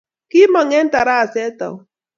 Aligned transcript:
Kimong 0.29 0.71
eng 0.79 0.91
taraset 0.93 1.57
au? 1.67 1.75